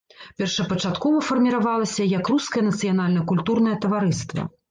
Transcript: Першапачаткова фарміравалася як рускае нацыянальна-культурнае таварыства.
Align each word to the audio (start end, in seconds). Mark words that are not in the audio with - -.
Першапачаткова 0.41 1.19
фарміравалася 1.27 2.07
як 2.13 2.31
рускае 2.35 2.63
нацыянальна-культурнае 2.71 3.77
таварыства. 3.87 4.47